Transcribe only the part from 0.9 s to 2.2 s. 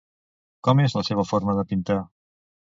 la seva forma de pintar?